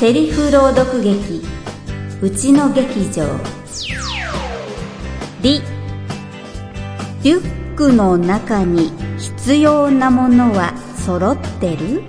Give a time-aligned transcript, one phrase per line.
[0.00, 1.42] セリフ朗読劇
[2.22, 3.26] うちの劇場
[5.42, 5.60] リ
[7.22, 12.02] リュックの中に必要なものは揃ってる？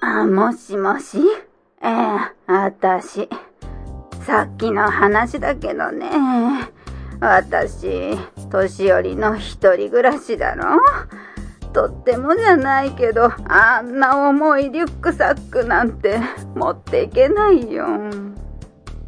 [0.00, 1.18] あ、もしもし？
[1.82, 1.90] ええ
[2.46, 3.28] あたし。
[4.24, 6.08] さっきの話だけどね。
[7.18, 8.16] 私、
[8.52, 10.80] 年寄りの一人暮らしだろ？
[11.72, 16.20] とってもじゃないけど、あんな重いリュックサックなんて
[16.54, 17.86] 持っていけないよ。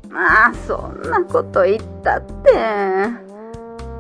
[0.09, 3.25] まあ、そんなこと言ったって。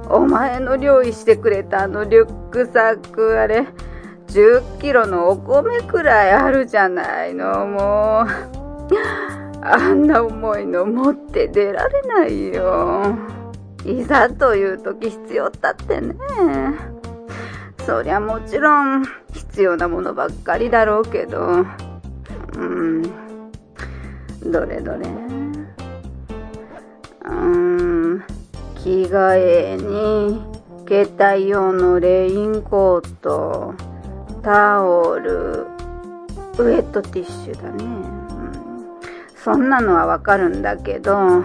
[0.08, 3.66] お前の料理してくれたあのリュックサックあれ、
[4.28, 8.54] 10キロのお米くらいあるじゃないの、もう。
[9.66, 13.16] あんな重いの持って出られないよ。
[13.84, 16.14] いざという時必要だってね。
[17.86, 21.66] そりゃもちろん必要なものばっかりだろうけど。
[22.56, 23.02] うん。
[24.50, 25.06] どれどれ。
[27.24, 28.24] うん。
[28.82, 30.42] 着替えに、
[30.86, 33.74] 携帯用のレインコート、
[34.42, 35.66] タオル、
[36.58, 37.84] ウェットティッシュだね。
[37.84, 39.00] うん、
[39.34, 41.42] そんなのはわかるんだけど、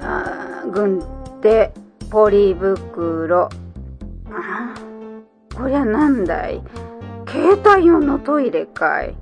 [0.00, 1.02] あ軍
[1.40, 1.72] 手、
[2.10, 3.48] ポリ袋。
[4.30, 4.74] あ
[5.56, 6.62] こりゃなんだい
[7.26, 9.16] 携帯用のトイレかい。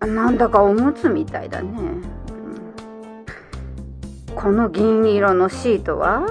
[0.00, 1.70] なんだかおむつみたいだね。
[4.34, 6.26] この銀色のシートは？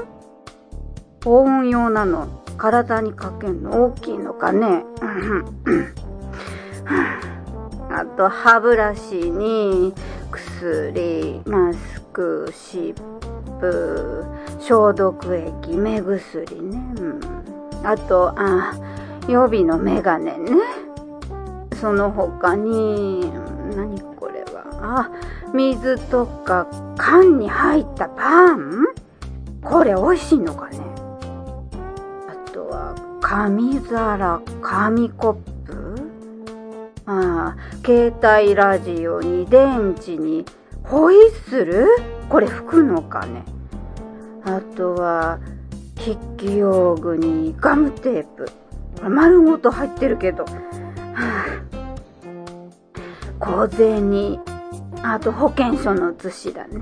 [1.25, 2.44] 保温用なの。
[2.58, 4.83] 体にかけんの大きいのかね。
[7.92, 9.94] あと歯ブラシに
[10.31, 12.95] 薬、マスク、湿
[13.59, 14.25] 布、
[14.59, 16.80] 消毒液、目薬ね。
[17.00, 17.20] うん、
[17.83, 18.73] あと、あ、
[19.28, 20.52] 予備のメガネね。
[21.80, 23.32] その他に、
[23.76, 24.64] 何これは。
[24.82, 25.11] あ、
[25.54, 26.67] 水とか
[26.98, 28.86] 缶に入ったパン
[29.61, 30.80] これ美味しいのかね
[32.27, 35.33] あとは紙皿、紙コッ
[35.66, 35.95] プ
[37.05, 40.45] ああ、携帯ラジオに電池に
[40.83, 41.87] ホイッスル？
[42.30, 43.43] これ吹くのかね
[44.43, 45.39] あとは、
[45.98, 48.49] 筆記用具にガムテープ。
[49.02, 50.44] 丸ごと入ってるけど。
[50.46, 50.50] は
[53.40, 54.40] あ、小銭。
[55.04, 56.80] あと保険証の写しだね。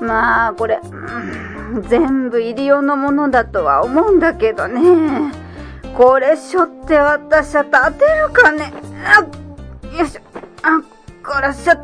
[0.00, 5.32] まあ、これ、うん、全部入り用のものだとは思うんだけどね。
[5.96, 8.72] これしょって私は立てるかね。
[9.04, 9.20] あ
[9.96, 10.20] よいしょ。
[10.62, 10.80] あ、
[11.26, 11.72] こらしょ。
[11.72, 11.80] あ、あ、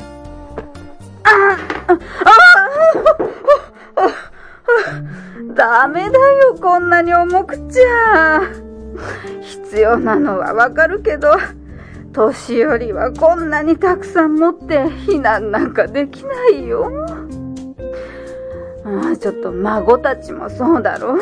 [1.87, 1.97] あ、あ、
[3.97, 4.09] あ
[5.53, 8.41] ダメだよ、こんなに重くちゃ。
[9.41, 11.31] 必要なのはわかるけど、
[12.13, 16.89] 年寄りはこんなにたくさん持って避難なんかできないよ。
[18.85, 21.17] ああちょっと孫たちもそうだろ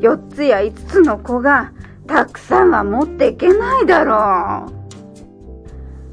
[0.00, 1.72] 4つや5つの子が
[2.06, 4.14] たくさんは持っていけないだろう。
[4.14, 4.66] は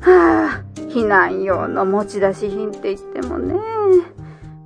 [0.05, 3.55] あ、避難用の持ち出し品って言ってもね、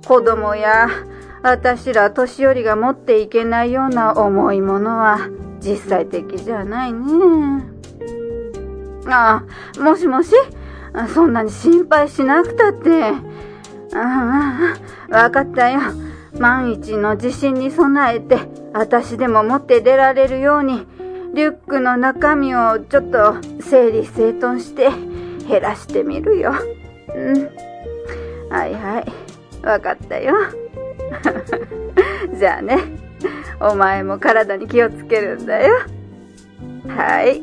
[0.06, 0.88] 子供や
[1.42, 5.18] 私ら年寄りが持っていけないような重いものは
[5.60, 7.64] 実際的じゃないね。
[9.06, 9.44] あ
[9.76, 10.34] あ、もしもし？
[11.14, 13.12] そんなに心配しなくたって。
[13.94, 14.76] あ
[15.10, 15.80] あ、わかったよ。
[16.38, 18.38] 万一の地震に備えて、
[18.72, 20.86] 私でも持って出られるように、
[21.34, 24.90] リュックの中身をちょっと整理整頓して
[25.48, 26.52] 減らしてみるよ。
[27.14, 27.34] うん。
[28.50, 29.66] はいはい。
[29.66, 30.34] わかったよ。
[32.38, 33.09] じゃあね。
[33.60, 35.74] お前も体に気をつけるんだよ。
[36.88, 37.42] はい。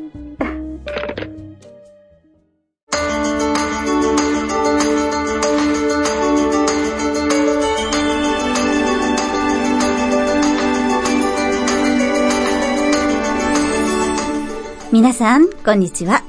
[14.90, 16.24] 皆さん、こんにちは。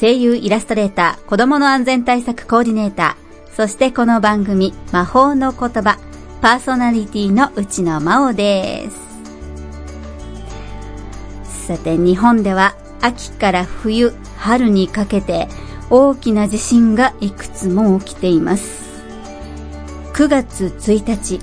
[0.00, 5.98] 声優イラストレーター、子供の安全対策コーディネーター、そしてこの番組、魔法の言葉、
[6.40, 8.88] パーソナリティの内野真央で
[11.42, 11.66] す。
[11.66, 15.48] さて、日本では秋から冬、春にかけて
[15.90, 19.02] 大きな地震がいくつも起きています。
[20.12, 21.40] 9月1日、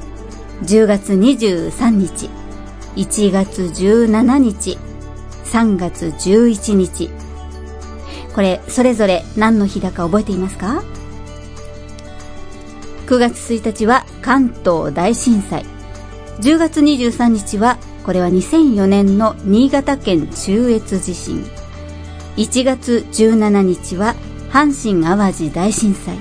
[0.64, 2.30] 10月23日、
[2.96, 4.78] 1月17日、
[5.44, 7.10] 3月11日。
[8.34, 10.84] これ、それぞれ何の日だか覚えていますか？
[13.06, 15.66] ?9 月1日は関東大震災。
[16.40, 21.44] 10月23日は、これは2004年の新潟県中越地震。
[22.38, 24.16] 1月17日は
[24.52, 26.18] 阪神淡路大震災。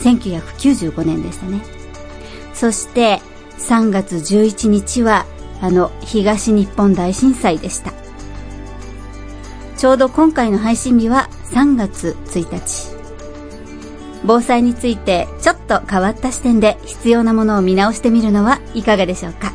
[0.00, 1.62] 1995年でしたね。
[2.52, 3.20] そして
[3.58, 5.26] 3月11日は
[5.60, 7.92] あの東日本大震災でした。
[9.76, 12.91] ちょうど今回の配信日は3月1日。
[14.24, 19.52] 防災についてちょっと変わった視点で必要なものを見直してみるのはいかがでしょうか。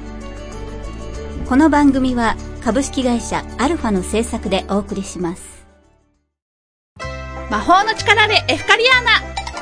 [1.48, 5.66] この番組は株式会社アルファの制作でお送りします。
[7.50, 9.12] 魔法の力でエフカリアーナ。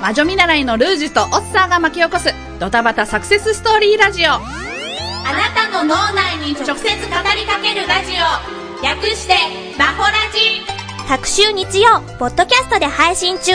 [0.01, 2.33] 魔女見習いのルージュとオッサーが巻き起こす。
[2.59, 4.31] ドタバタサクセスストーリーラジオ。
[4.31, 8.83] あなたの脳内に直接語りかけるラジオ。
[8.83, 9.35] 略して
[9.77, 10.65] マホラジ。
[11.07, 13.51] 各週日曜ポッドキャストで配信中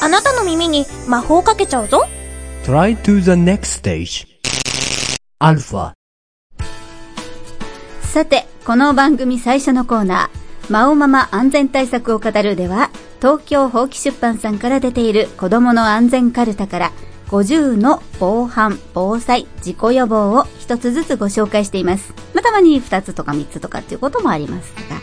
[0.00, 2.04] あなたの耳に魔法をかけちゃうぞ。
[2.64, 4.26] Try to the next stage.
[5.38, 5.92] アルファ
[8.02, 12.90] さてこの番組最初のコーナーマオママ安全対策を語るでは
[13.20, 16.92] 東京法規出版さんから出ている子供の安全カルタから
[17.28, 22.14] 50の防犯、防災、事故予防を一つずつご紹介しています。
[22.34, 25.00] またまに2つとか3つとかっていうこともありますが、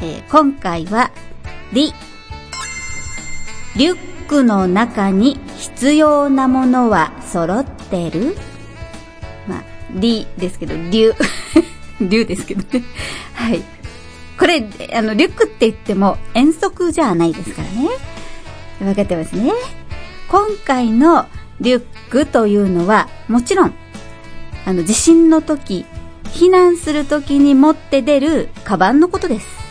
[0.00, 1.10] えー、今回は、
[1.72, 1.92] リ、
[3.76, 8.36] リュックの中に必要なものは揃ってる？
[9.46, 9.64] まあ、
[9.94, 11.14] リですけど、リュ、
[12.00, 12.84] リュですけどね。
[13.34, 13.62] はい。
[14.38, 17.88] これ、あの、リュックって言っても遠足じゃないですからね。
[18.88, 19.52] わかってますね。
[20.28, 21.26] 今回の
[21.60, 23.74] リュックというのは、もちろん、
[24.66, 25.86] あの、地震の時、
[26.24, 29.61] 避難する時に持って出るカバンのことです。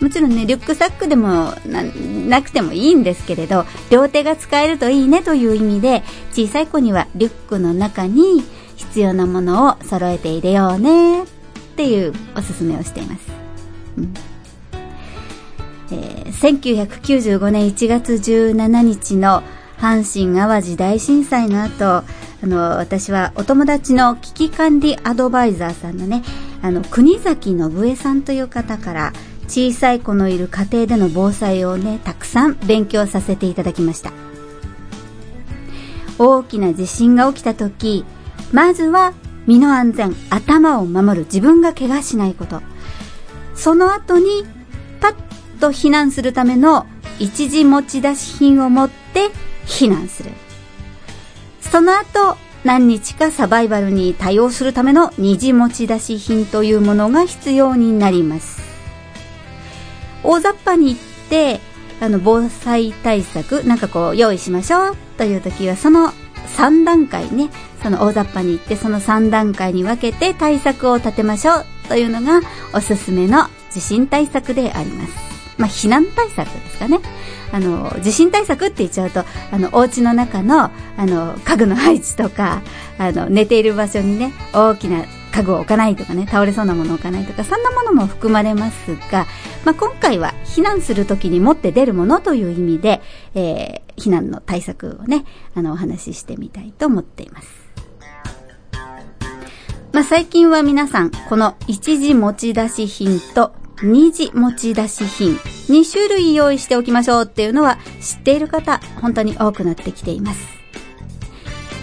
[0.00, 1.54] もちろんね、リュックサックでも
[2.28, 6.02] なくてもいいんですけれど、両手が使えるといいねという意味で、
[6.32, 8.44] 小さい子にはリュックの中に
[8.76, 11.26] 必要なものを揃えて入れようねっ
[11.76, 13.26] ていうおすすめをしています。
[15.90, 19.42] えー、1995年1月17日の
[19.78, 22.04] 阪神・淡路大震災の後、あ
[22.42, 26.22] の、私はお友達の危機管理アドバイザーさんのね、
[26.62, 29.12] あの、国崎信江さんという方から、
[29.48, 34.12] 小さい子のいる家庭での防災をね、たくさん勉強させていただきました。
[36.18, 38.04] 大きな地震が起きた時、
[38.52, 39.12] まずは
[39.46, 42.62] 身の安全、頭を守る、自分が怪我しないこと。
[43.54, 44.44] その後に
[45.00, 45.14] パッ
[45.60, 46.86] と避難するための
[47.18, 49.30] 一時持ち出し品を持って
[49.66, 50.30] 避難する。
[51.60, 58.65] その後、何日かサバイバルに対応するための二次持ち出し品というものが必要になります。
[60.22, 60.98] 大雑把に言っ
[61.28, 61.60] て、
[62.00, 66.12] あの、防災対策、なんかこう、用意しましょうという時は、その
[66.56, 67.50] 3段階ね、
[67.82, 72.40] その大雑把に言って、その3段階に分けて対策を立てましょうというのが
[72.72, 75.36] おすすめの地震対策であります。
[75.58, 76.98] まあ、避難対策ですかね。
[77.52, 82.62] あの、地震対策って言っちゃうと、あの、お家の中の、あの、家具の配置とか、
[82.98, 85.04] あの、寝ている場所にね、大きな
[85.36, 89.26] 家具を置かないとかね、倒れそうなものを置かないとか、そんなものも含まれますが、
[89.66, 93.02] まあ、今回は避難するときに持って出るものという意味で、
[93.34, 97.48] えー、避難の対策をね、あの、お話ししてみたいと思っています。
[99.92, 110.40] まあ、最近は皆さん、この一時持ち出し品と二次持ち出し品、2種類用意しておきましょうっていうのは知っている方、本当に多くなってきています。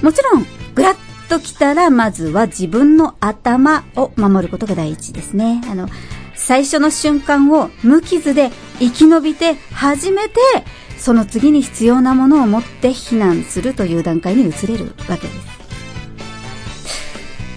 [0.01, 0.95] もちろん、ぐらっ
[1.29, 5.61] と来たら、まずは自分の頭を守ることが第一ですね。
[5.69, 5.89] あの、
[6.35, 10.35] 最初の瞬間を無傷で生き延びて初めて
[10.97, 15.33] その次に必要なものを持って避難するという段階に移れるわけで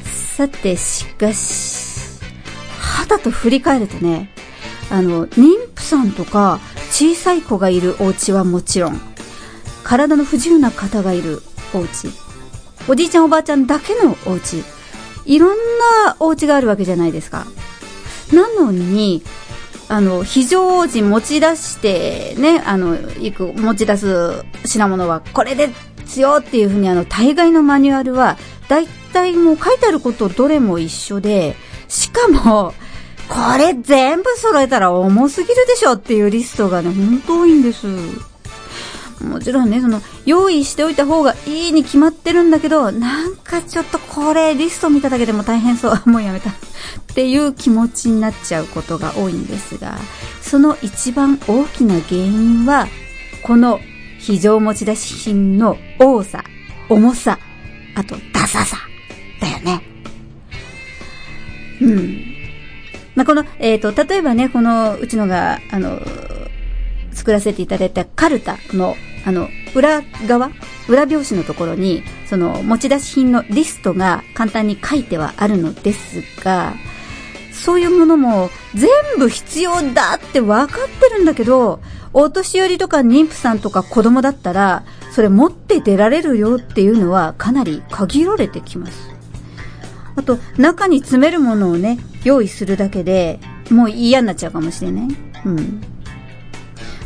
[0.04, 0.36] す。
[0.36, 2.20] さて、しかし、
[2.80, 4.30] 肌と振り返るとね、
[4.90, 6.58] あの、妊婦さんとか
[6.90, 9.00] 小さい子がいるお家はもちろん、
[9.84, 11.40] 体の不自由な方がいる
[11.72, 12.08] お家、
[12.88, 14.62] おじいちゃんおばあちゃんだけのお家、
[15.24, 15.56] いろん
[16.04, 17.46] なお家があるわけじゃないですか。
[18.32, 19.22] なのに、
[19.88, 25.70] あの、非常時持ち出してね、あの、行く、持ち出す品物は、これで
[26.06, 28.36] すよっていうふうに、あの、大概のマニュアルは、
[28.68, 31.56] 大体もう書いてあることどれも一緒で、
[31.88, 32.74] しかも、
[33.28, 37.86] これ全部揃えたら重すぎるでしょっていうリストがね、ほんと多いんです。
[39.20, 46.10] もちろんね、その、用意しておいた方がいいに決まってるんだけど、なんかちょっとこれ、リスト見ただけでも大変そう。
[46.10, 46.50] もうやめた。
[46.50, 46.54] っ
[47.14, 49.98] ていう気持ちになっちゃうことが多いんですが、
[50.42, 52.86] その一番大きな原因は、
[53.42, 53.80] この
[54.18, 56.44] 非常持ち出し品の多さ、
[56.88, 57.38] 重さ、
[57.94, 58.76] あと、ダサさ。
[59.40, 59.82] だよね。
[61.80, 62.24] うん。
[63.14, 66.00] まあ、この、えっ、と、例えばね、この、うちのが、あの、
[67.16, 68.94] 作らせていただいたカルタの、
[69.24, 70.50] あの、裏側
[70.88, 76.74] 裏表紙のところに、その、持ち出し品のリストが簡単に書いてはあるのですが、
[77.52, 81.80] そういうものも全部必要だって分かってるんだけど、
[82.12, 89.10] お年寄りとか妊婦さんとか子供だったら、それ持って出られるよっていうのはかなり限られてきます。
[90.14, 95.08] あと、中に詰めるものをね、用意するだけで、もう嫌になっちゃうかもしれない。
[95.44, 95.82] うん。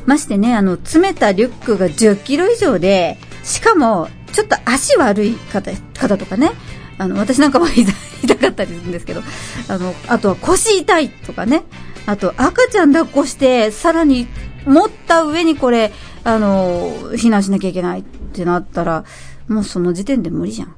[0.07, 6.53] ましてね、あの、詰めたリュックが10キロ以上で、しかも、ちょっと足悪い方、方とかね、
[6.99, 7.93] あの、私なんかも痛
[8.23, 9.23] 痛かったりするんですけど、
[9.69, 11.65] あの、あとは腰痛いとかね、
[12.07, 14.27] あと赤ちゃん抱っこして、さらに
[14.67, 15.93] 持った上にこれ、
[16.25, 19.05] あの、避難しなきゃいけないってなったら、
[19.49, 20.75] もうその時点で無理じゃん。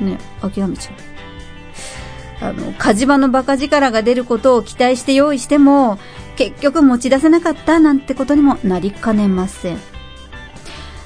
[0.00, 0.94] ね、諦めちゃう。
[2.44, 5.98] あの、火事場のバカ力が出ることを期待して用意しても、
[6.36, 9.78] 結局持ち出せなかったなんてことにもなりかねません。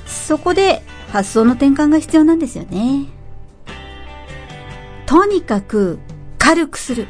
[0.06, 3.06] そこで発想の転換が必要なんですよね。
[5.06, 5.98] とにかく
[6.38, 7.06] 軽くする。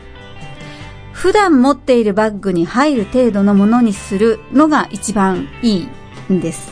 [1.13, 5.87] 普段持っているバッグに入る程度のものにするのが一番い
[6.29, 6.71] いんです。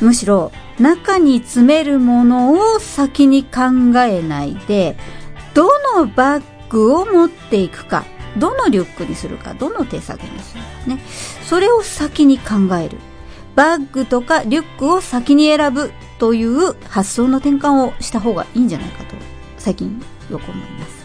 [0.00, 4.96] むしろ中に詰めるものを先に考えないで、
[5.54, 8.04] どのバッグを持っていくか、
[8.36, 10.98] どのリュックにするか、どの手提げにするかね。
[11.44, 12.98] それを先に考える。
[13.54, 19.14] バッグとかリュックを先に選ぶという発想の転換をした方がいいんじゃないかと、
[19.58, 21.04] 最近よく思います。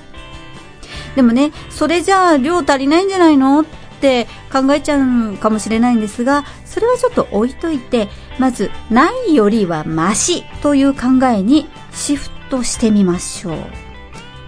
[1.16, 3.66] でもね、それじゃあ量足りないんじゃないのっ
[4.00, 8.08] て考えちゃうかもしれないんですが、それはちょっと置いといて、
[8.38, 13.56] まず、ないよりはマシという考えにシフトしてみましょう。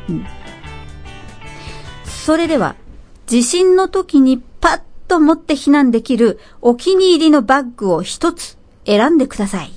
[0.10, 0.26] うん。
[2.24, 2.76] それでは、
[3.26, 9.72] 地震の時にパッと持って避難できるお気に入りのバッグを一つ選んでください。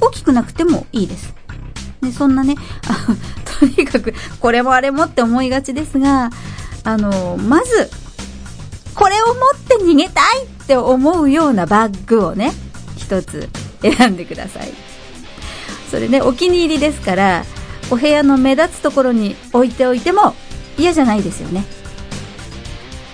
[0.00, 1.34] 大きくなくてもいいです。
[2.00, 2.54] ね、そんなね、
[3.60, 6.30] とにかく、これもあれもって思いがちですが、
[6.84, 7.90] あの、まず、
[8.94, 12.54] これを持って逃げたいって思うようなバッグをね、
[12.96, 13.50] 一つ
[13.82, 14.72] 選んでください。
[15.90, 17.44] それね、お気に入りですから、
[17.90, 20.34] お部屋の目立つところに置いておいても
[20.80, 21.64] 嫌じゃないですよね。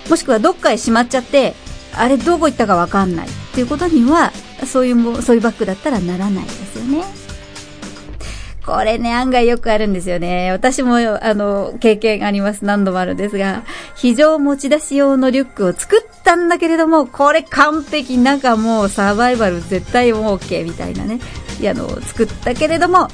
[0.09, 1.53] もしくはどっかへしまっちゃって、
[1.93, 4.31] あれどこ行ったかわかんないっていうことには、
[4.65, 7.03] そういうも、そういうバッグだったらならないですよね。
[8.65, 10.51] これね、案外よくあるんですよね。
[10.51, 12.65] 私も、あの、経験あります。
[12.65, 13.63] 何度もあるんですが、
[13.95, 21.19] 非常持ち出し用のリュックを作ったんだけれども、これ完璧、中もうサバイバル絶対 OK みたいなね。
[21.61, 23.07] いや、あの、作ったけれども、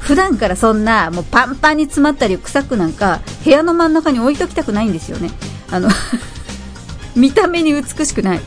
[0.00, 5.30] 普段からそんな、もうパンパンに詰まったリュックサックなんか、部屋の真ん中に置いときたくないんですよね。
[5.70, 5.88] あの、
[7.14, 8.40] 見た目に美しくない。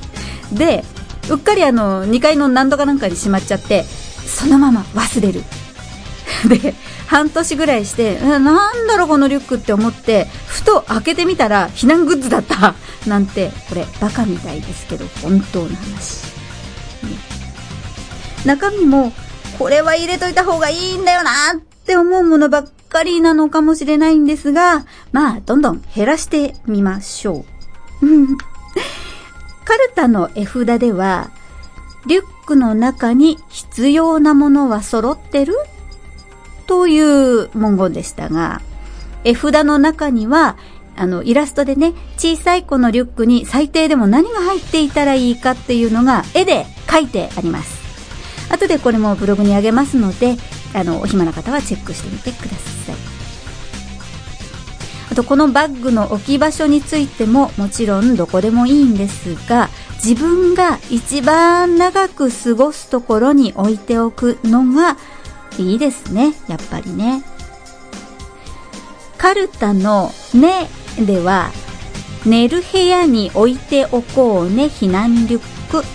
[0.52, 0.84] で、
[1.30, 3.86] うっかりあの、2階の何度かなんかにしまっちゃって、
[4.26, 5.44] そのまま忘れる。
[6.50, 6.74] で、
[7.08, 8.44] 半年ぐらいして、なん
[8.88, 12.76] だろうこのリュックって思って、ふと開けてみたら避難グッズだった。
[13.08, 16.24] なんて、これバカみたいですけど、本当の話。
[17.04, 17.18] ね
[18.46, 19.14] 中身も、
[19.58, 27.46] これは入れといた方がいいんだよなって思うものばっかりなのかもしれないんですが、まあ、どんどん減らしてみましょう。
[29.66, 31.30] カルタの絵札では、
[32.06, 35.56] リュックの中に必要なものは揃ってる？
[36.68, 38.62] という文言でしたが、
[39.24, 40.58] 絵札の中には、
[40.96, 47.83] あの、イラストでね、小さい子のリュックに最低でも何が入っていたらいいかっていうのが絵で書いてあります。
[48.63, 50.38] 後でこれもブログにあげますので、
[50.74, 52.96] あの、お暇な方はチェックしてみてください。
[55.12, 59.70] あと、このバッグの置き場所についてももちろんどこでもいいんですが、
[60.03, 64.98] 自分が一番長く過ごすところに置いておくのが
[65.60, 66.34] いいですね。
[66.48, 67.24] やっぱりね。
[69.17, 70.67] カルタのね
[70.98, 71.51] では、
[72.25, 75.86] 寝る部屋に置いておこうね避難リュック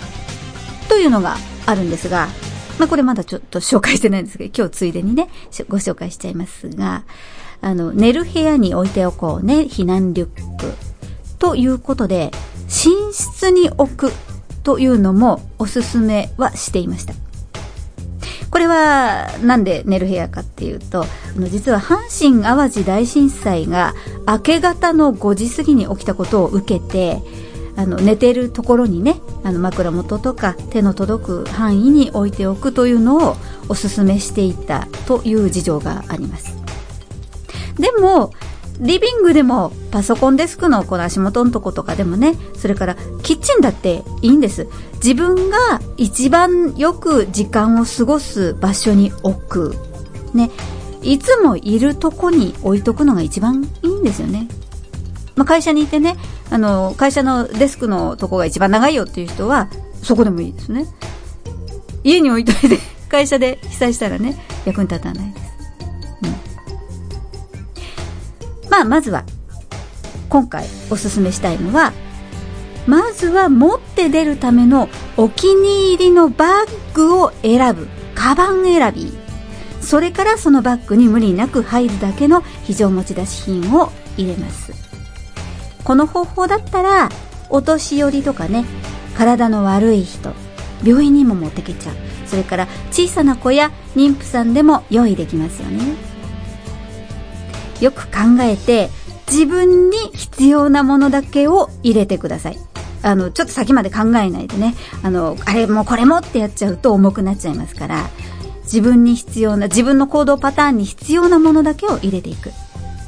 [0.89, 2.29] というのがあるんですが、
[2.79, 5.29] まあこれまだちょっと紹介してないんですけど、今日ついでにね、
[5.69, 7.05] ご紹介しちゃいますが、
[7.61, 10.73] あの、寝る部屋に置いておこうね避難リュック
[11.39, 12.31] ということで、
[12.67, 14.13] 寝室に置く
[14.63, 17.15] というのもおすすめはしていました。
[18.51, 21.07] これは、なんで寝る部屋かっていうと、あ
[21.37, 23.95] の実は阪神淡路大震災が
[24.27, 27.21] 明け方の5時過ぎに起きたことを受けて、
[27.79, 33.37] あの、寝てるところにね、あの、枕元とか手の届く範囲に置いておくというのを
[33.69, 36.57] お勧めしていたという事情があります。
[37.79, 38.33] でも、
[38.81, 44.67] リビングでもパソコンデスクのこの足元のとことかでもね、それからキッチンだっていいんです。
[44.95, 49.77] 自分が一番よく時間を過ごす場所に置く。
[50.35, 50.51] ね。
[51.01, 54.49] いつもいるとこに置いとくのが一番いいんですよね。
[55.39, 56.17] まあ、会社にいてね、
[56.51, 59.69] あの、会社のデスクのとこが一番長いよっていう人は、
[60.03, 60.85] そこでもいいですね。
[62.03, 65.53] 家に置いといて、 会社で被災したらね、役に立たないです。
[68.65, 68.71] うん。
[68.71, 69.23] まあ、まずは、
[70.29, 71.93] 今回おすすめしたいのは、
[72.89, 77.87] まずは持って出るためのお気に入りのバッグを選ぶ。
[78.17, 79.17] カバン選び。
[79.81, 84.88] それからそのバッグに無理なく入るだけの非常持ち出し品を入れます。
[85.89, 87.09] この方法だったら、
[87.49, 88.67] お年寄りとかね、
[89.17, 90.35] 体の悪い人、
[90.85, 91.95] 病院にも持ってけちゃう。
[92.27, 95.81] それから小さな子や妊婦さんでも用意できますよね。
[97.81, 98.91] よく考えて、
[99.29, 102.59] 自分に必要なものだけを入れてください。
[103.03, 108.11] あの、ちょっと先まで考えないでね、あの、あれもこれもってやっちゃうと重くなっちゃいますから、
[108.65, 112.51] 自分に必要な、自分の行動パターンに必要なものだけを入れていく。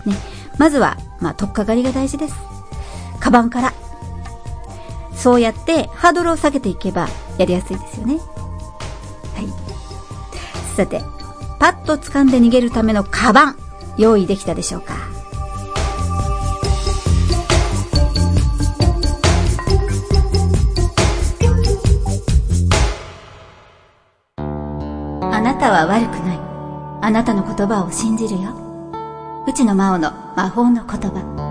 [0.06, 0.16] ね。
[0.56, 2.49] まずは、まあ、とっかかりが大事です。
[3.20, 3.72] カバンから。
[5.14, 8.16] そうやってハードルを下げていけばやりやすいですよね。
[8.16, 8.20] は
[9.42, 9.46] い。
[10.74, 11.02] さて、
[11.58, 13.56] パッと掴んで逃げるためのカバン、
[13.98, 14.94] 用意できたでしょうか？
[25.22, 26.40] あなたは悪くない。
[27.02, 28.56] あなたの言葉を信じるよ。
[29.46, 31.49] うちの魔王の魔法の言葉。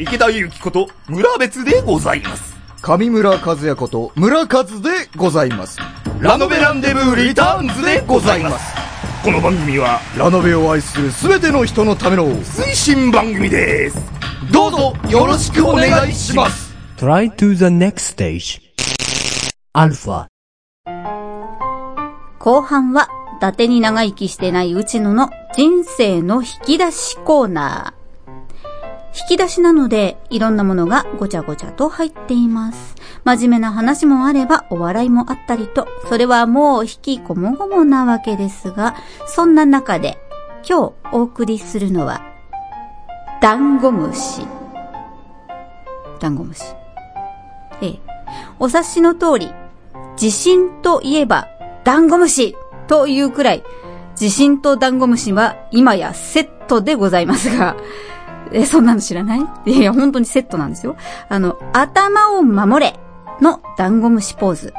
[0.00, 2.56] 池田祐希こと村別でございます。
[2.82, 5.76] 上村和也こと村和でございます。
[6.20, 8.76] ラノベランデブーリターンズでございます。
[9.24, 13.98] この番組はラノベを愛するすべての人のための推進番組です。
[14.52, 16.72] どうぞよろしくお願いします。
[16.96, 18.60] Try to the next stage.
[19.74, 20.26] Alpha.
[22.38, 23.08] 後半は、
[23.38, 27.97] 伊達に長生きしてない内野の人生の引き出しコーナー。
[29.18, 32.94] 引き出しなので、いろんなものがごちゃごちゃと入っています。
[33.24, 38.94] 真面目な話もあれば、お笑いもあったりと、それはもう引きこもごもなわけですが、
[39.26, 40.18] そんな中で、
[40.68, 42.22] 今日お送りするのは、
[43.40, 44.46] ダンゴムシ。
[46.20, 46.62] ダンゴムシ。
[47.82, 47.98] ええ。
[48.60, 49.52] お察しの通り、
[50.16, 51.48] 地震といえば、
[51.82, 53.64] ダンゴムシというくらい、
[54.14, 57.76] 地震とダンゴムシは今やセットでございますが、
[58.52, 59.40] え、そんなの知らない？
[59.66, 60.96] いや、本当にセットなんですよ。
[61.28, 62.98] あの、頭を守れ
[63.40, 64.74] のダンゴムシポーズ。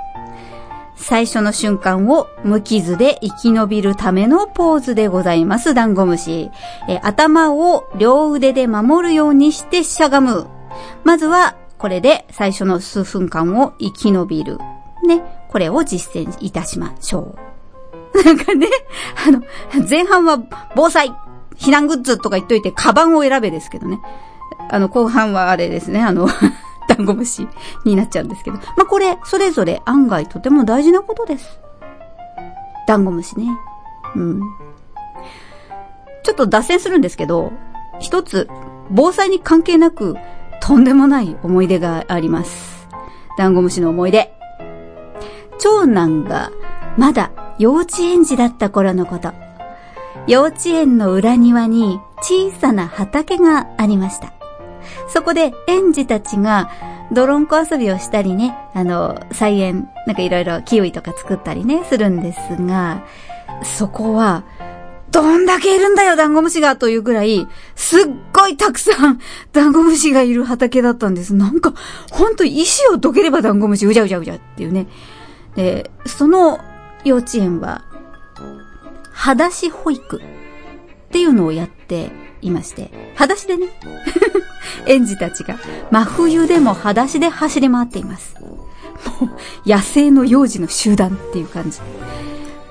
[0.96, 6.52] 最初の瞬間を無傷で生き延びるためのポーズでございます、ダンゴムシ。
[6.90, 10.48] え、頭を両腕で守るようにしてしゃがむ。
[11.04, 14.58] まずは、これで最初の数分間を生き延びる。
[15.08, 15.24] ね。
[15.48, 17.36] これを実践いたしましょ
[18.14, 18.24] う。
[18.24, 18.68] なんかね、
[19.26, 19.42] あの、
[19.90, 20.38] 前半は
[20.76, 21.14] 防災
[21.60, 24.00] 避難グッズとか言っといて、カバンを選べですけどね。
[24.70, 26.28] あの、後半はあれですね、あの、
[26.88, 27.48] ダンゴムシ
[27.86, 28.58] になっちゃうんですけど。
[28.58, 31.60] まあ、これ、それぞれ案外とても大事なことです。
[32.88, 33.46] ダンゴムシね。
[34.16, 34.42] うん。
[36.24, 37.52] ちょっと脱線するんですけど、
[38.00, 38.50] 一つ、
[38.90, 40.16] 防災に関係なく、
[40.62, 42.88] とんでもない思い出があります。
[43.38, 44.34] ダンゴムシの思い出。
[45.60, 46.52] 長男が、
[46.98, 49.49] まだ幼稚園児だった頃のこと。
[50.28, 54.34] 幼稚園の裏庭に小さな畑がありました。
[55.08, 56.72] そこで園児たちが
[57.12, 63.04] 泥んこ遊びをしたりね、あの、菜園、なんかいろいろキウイとか作ったりね、するんですが、
[63.64, 64.44] そこは、
[65.12, 69.20] どんだけいるんだよ、ダンゴムシがというぐらい、すっごいたくさん、
[69.54, 71.34] ダンゴムシがいる畑だったんです。
[71.34, 71.74] なんか、
[72.12, 74.86] ほんと石をどければダンゴムシ、うじゃうじゃうじゃっていうね。
[75.56, 76.60] で、その
[77.04, 77.82] 幼稚園は、
[79.20, 80.22] 裸足保育っ
[81.12, 82.10] ていうのをやって
[82.42, 83.68] いまして、裸足でね、
[84.88, 85.60] 園児たちが
[85.92, 88.38] 真冬でも裸足で走り回っています。
[88.40, 89.28] も
[89.66, 91.80] う、野生の幼児の集団っていう感じ。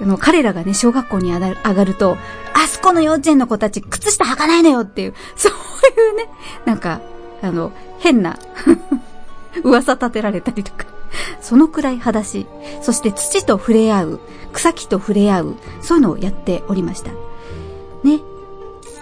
[0.00, 2.16] あの、彼らがね、小学校に上がると、
[2.54, 6.30] あそこの幼稚園の子たち、靴下履かないのよっていう、そういうね、
[6.64, 7.02] なんか、
[7.42, 8.38] あの、変な、
[9.64, 10.86] 噂立てられたりとか、
[11.42, 12.46] そのくらい裸足、
[12.80, 14.20] そして土と触れ合う、
[14.52, 17.10] 草木と触れ合う、そういうのをやっておりました。
[18.04, 18.20] ね。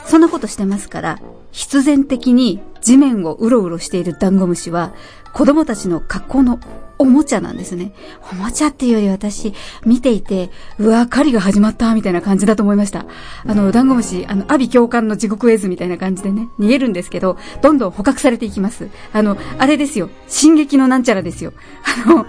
[0.07, 4.95] そんなことしてますから、必然的に地面をうろうろしているダンゴムシは、
[5.33, 6.61] 子供たちの格好の
[6.99, 7.93] おもちゃなんですね。
[8.33, 9.53] おもちゃっていうより私、
[9.85, 13.05] 見ていて、うわ、狩りが始まった、みたいな感じだと思いました。
[13.47, 18.89] あの、ダンゴムシ、あの、阿鼻教官の地獄絵図みたいな感じでね、逃げるんですけど、どんどん捕獲されていきます。
[19.13, 20.09] あの、あれですよ。
[20.29, 21.53] 進撃のなんちゃらですよ。
[22.07, 22.27] あの、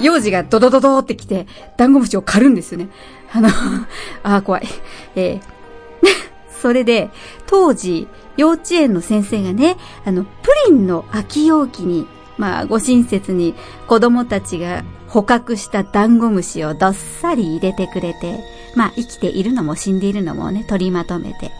[0.00, 2.88] 幼児がドドドドって来て、ダンゴムシを狩るんですよね。
[3.32, 3.48] あの、
[4.22, 4.66] あー怖い。
[5.14, 5.56] えー
[6.62, 7.10] それで、
[7.46, 10.30] 当時、幼稚園の先生がね、あの、プ
[10.68, 12.06] リンの空き容器に、
[12.38, 13.54] まあ、ご親切に
[13.86, 18.40] 子供たちが捕獲したダンゴムシをどっさり入れてくれて、
[18.74, 21.50] まあ、生きているのも死んでいるのもね、取りまとめて、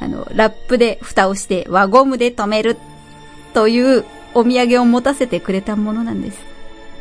[0.00, 2.76] あの、ラップで蓋をして輪ゴムで留める
[3.54, 6.38] というお土産を持たせてくれたものなんです。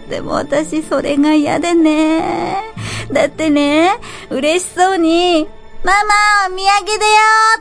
[0.10, 2.62] でも私それが嫌でね。
[3.12, 3.92] だってね、
[4.30, 5.48] 嬉しそうに、
[5.84, 7.12] ママ、お土産だよ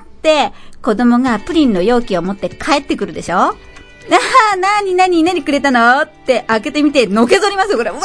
[0.02, 3.56] って、子供がプリンの容器を持って帰ってくるでしょ？
[4.12, 6.00] ああ、なになになにくれたの？
[6.02, 7.90] って開けてみて、のけぞりますよ、これ。
[7.90, 8.00] うわ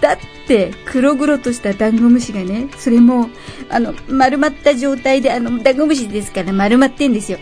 [0.00, 3.30] だって、黒々としたダンゴムシがね、それも、
[3.68, 7.38] あの、丸まった状態で、あの、ダンゴムシですから丸まってんですよ。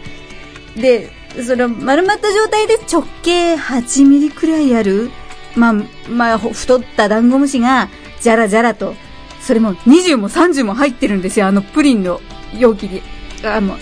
[0.76, 1.10] で、
[1.46, 5.10] その、丸まった状態で直径8ミリくらいある、
[5.54, 5.74] まあ、
[6.08, 7.88] まあ、太ったダンゴムシが、
[8.20, 8.94] じゃらじゃらと、
[9.40, 12.20] それも20も30も入ってるんですよ、あのプリンの
[12.56, 13.02] 容器に。
[13.44, 13.78] あ、もう、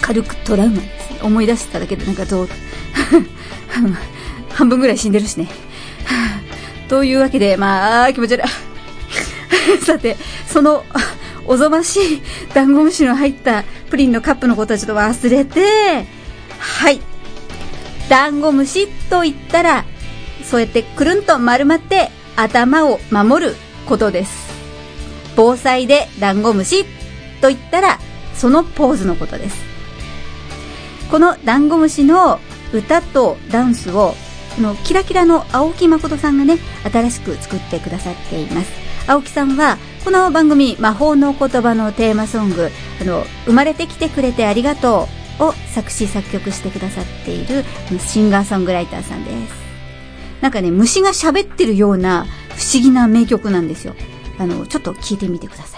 [0.00, 1.24] 軽くトラウマです。
[1.24, 2.48] 思い出しただけでなんかどう、
[4.50, 5.48] 半分ぐらい死んでるしね。
[6.88, 8.48] というわけで、まあ、気持ち悪い。
[9.84, 10.84] さて、その、
[11.46, 12.22] おぞましい
[12.52, 16.06] ダンゴムシの入ったプリンのカップのことはちょっと忘れて、
[16.58, 17.00] はい。
[18.08, 19.84] ダンゴムシと言ったら、
[20.44, 24.48] そうやってくるんと丸まって頭を守ることです。
[25.36, 26.84] 防災でダンゴムシ
[27.40, 27.98] と言ったら、
[28.34, 29.56] そのポーズのことです。
[31.10, 32.40] このダンゴムシの
[32.72, 34.14] 歌とダンスを、
[34.58, 36.58] あのキラキラの青木誠さんがね、
[36.90, 38.70] 新しく作ってくださっています。
[39.06, 47.64] 青木さんは、この番組、魔法の言葉のテーマソング、あの、生まれてきてくれてありがとうを作詞作曲してくださっている
[47.98, 49.54] シンガーソングライターさんです。
[50.40, 52.26] なんかね、虫が喋ってるような
[52.56, 53.94] 不思議な名曲なんですよ。
[54.38, 55.77] あの、ちょっと聞いてみてくださ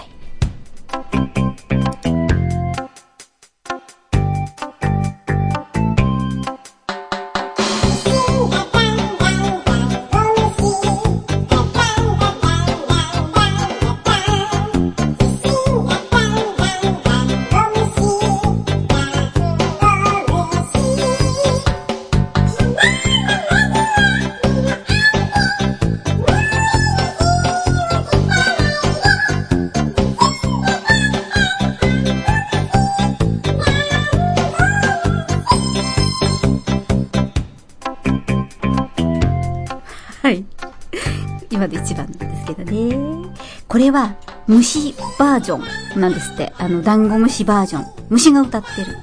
[43.81, 44.15] れは、
[44.47, 46.53] 虫バージョンなんですって。
[46.57, 47.85] あの、ダンゴムシバージョン。
[48.09, 48.97] 虫が歌ってる。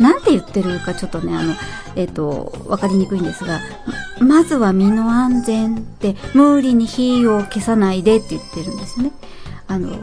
[0.00, 1.54] なんて言ってるかちょっとね、あの、
[1.94, 3.60] えっ、と、わかりにくいんですが、
[4.18, 9.12] ままずは身の安全って、無理に火を消さないでって言ってるんですね。
[9.68, 9.90] あの、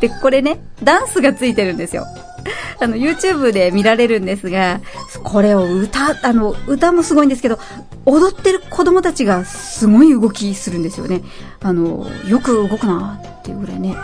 [0.00, 2.06] で、これね、ダンスがついてるんですよ。
[2.80, 4.80] あの、YouTube で見られるんですが、
[5.22, 7.58] これを歌、あの、歌もすごいんですけど、
[8.06, 11.22] 踊ってる子供たちがすごい動きするんですよね。
[11.60, 13.96] あの、よく動くなっていうぐらいね。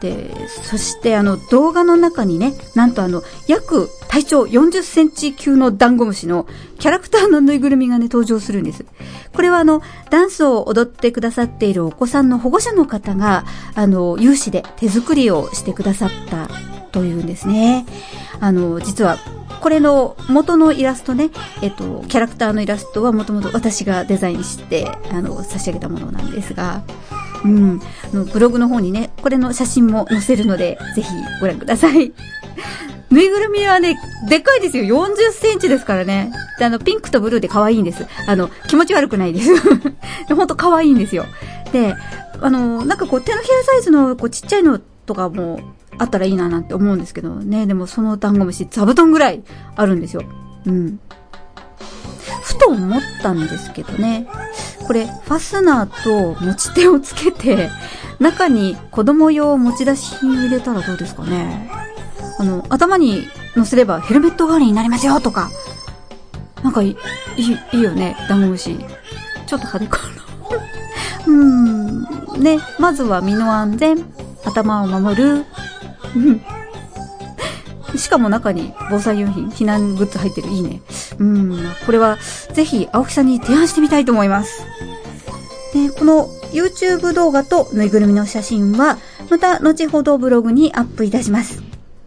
[0.00, 6.46] で、そしてあの動画の中にね、なんとあの、約体長40センチ級のダンゴムシの
[6.78, 8.84] キャラクターのぬいぐるみがね、登場するんです。
[9.32, 16.48] これはあの、ダンスを踊ってくださっているお子さんの保護者の方が、あの、有志で手作りをしてくださった
[16.90, 17.86] というんですね。
[18.40, 19.18] あの、実は、
[19.60, 21.30] これの元のイラストね、
[21.62, 26.82] えっと、キャラクターのイラストはもともと私がデザインして、あの、差し上げたものなんですが、
[27.44, 27.80] うん、
[28.12, 31.08] あのブログの方にね、これの写真も載せるので、ぜひ
[31.40, 32.12] ご覧ください。
[33.10, 33.96] ぬいぐるみはね、
[34.28, 34.84] でっかいですよ。
[34.84, 36.30] 40センチですからね。
[36.58, 38.06] で、あの、ピンクとブルーで可愛いんです。
[38.26, 39.50] あの、気持ち悪くないです。
[40.34, 41.24] ほんと可愛いんですよ。
[41.72, 41.94] で、
[42.40, 45.60] あの、なんかこう、手のひらサイズの、こう、ちっちゃいのとかも、
[45.98, 47.66] あったらいいななんて思うんですけどね。
[47.66, 49.42] でもそのダンゴムシ、座布団ぐらい
[49.76, 50.22] あるんですよ。
[50.66, 51.00] うん。
[52.42, 54.26] ふと思ったんですけどね。
[54.86, 57.70] これ、ファスナーと持ち手をつけて、
[58.18, 61.70] 中に子供用持ち出し品入れたらどうですかね。
[62.38, 65.50] あの、頭に乗せればヘルメット代わりになりますよとか。
[66.62, 66.96] なんかいい、
[67.72, 68.76] いい、よね、ダンゴムシ。
[69.46, 70.22] ちょっと派手かな。
[71.26, 72.42] うーん。
[72.42, 74.04] ね、まずは身の安全、
[74.44, 75.44] 頭を守る。
[77.96, 80.48] しかも中に防災用品、避難グッズ入ってる。
[80.48, 80.82] いいね。
[81.18, 82.18] うん、これは
[82.52, 84.62] ぜひ青木さんに提案してみたいと思います。
[85.72, 88.98] で、この YouTube 動画とぬいぐるみの写真は、
[89.30, 91.62] また後ほどブログにアップいたします。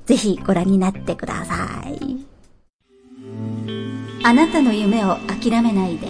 [0.06, 2.18] ぜひご覧になってください。
[4.24, 6.10] あなたの夢を諦めないで。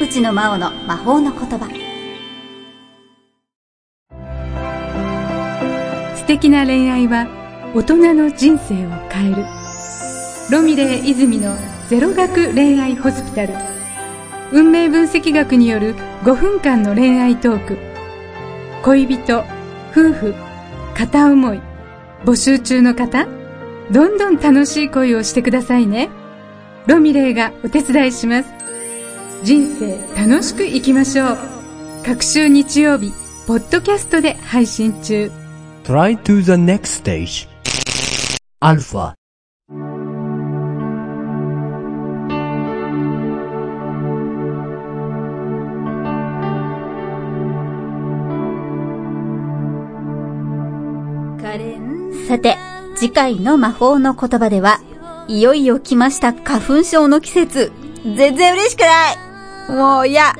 [0.00, 1.79] 内野真央の魔法の言葉。
[6.30, 7.26] 素敵な恋愛は
[7.74, 9.44] 大人の人生を変える。
[10.52, 11.56] ロミレー泉の
[11.88, 13.54] ゼロ学恋愛ホスピタル。
[14.52, 17.78] 運命分析学による5分間の恋愛トーク。
[18.84, 19.40] 恋人
[19.90, 20.34] 夫婦
[20.94, 21.60] 片思い。
[22.24, 23.26] 募集中の方
[23.90, 26.10] どんどん楽しい恋をしてくださいね。
[26.86, 28.52] ロミレーがお手伝いします。
[29.42, 31.38] 人生楽しく生きましょう。
[32.06, 33.12] 各週日曜日
[33.48, 35.39] ポッドキャストで配信中。
[35.84, 37.48] Try to the next stage.
[38.60, 39.14] Alpha.
[52.28, 52.56] さて、
[52.94, 54.80] 次回の魔法の言葉では、
[55.26, 57.72] いよいよ来ました花粉症の季節。
[58.04, 60.32] 全然嬉しくないもう嫌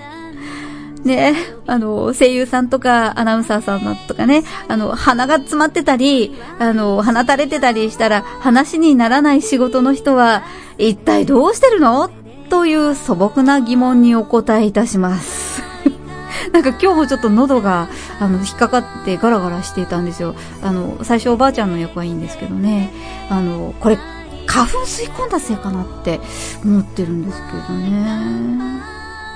[1.04, 1.34] ね
[1.66, 10.42] あの、声優さんとかアナウンサーさんとかね、あの、鼻が詰まってたり、あの、鼻垂れてたりしたら話にならない仕事の人は、
[10.78, 12.10] 一体どうしてるの？
[12.48, 15.62] という素朴な疑問にお答えいたします。
[16.52, 20.34] なんか今日もちょっと喉が、あの、引っかかってガラガラしていたんですよ。
[20.62, 22.92] あの、最初おばあちゃんの役はいいんですけどね。
[23.30, 23.98] あの、これ、
[24.46, 26.20] 花粉吸い込んだせいかなって
[26.64, 28.82] 思ってるんですけどね。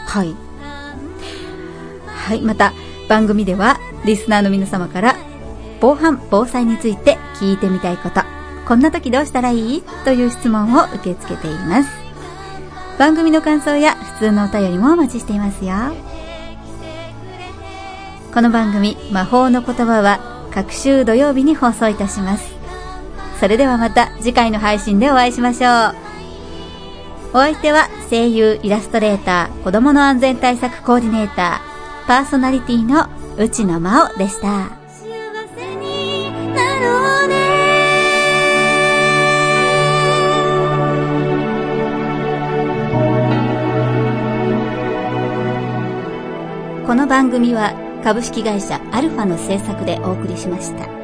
[0.07, 0.35] はい。
[2.25, 2.73] はい、また、
[3.09, 5.17] 番組では、リスナーの皆様から、
[5.81, 8.23] 防犯、防災について聞いてみたいこと、
[8.67, 9.83] こんな時どうしたらいい？
[10.05, 11.91] という質問を受け付けています。
[12.99, 15.75] 番組の感想や普通のお便りもお待ちしていますよ。
[18.35, 20.19] この番組「魔法の言葉」は
[20.51, 22.53] 各週土曜日に放送いたします
[23.39, 25.95] それではまた次回の配信でお会いしましょう
[27.35, 31.74] お相手は声優イラストレーター子供の安全対策コーディネーター
[32.07, 34.69] パーソナリティの内野真央でした
[46.87, 47.73] この番組は
[48.05, 51.04] 株式会社アルファの制作でお送りしました。